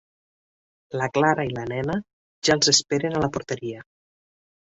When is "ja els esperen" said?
2.49-3.17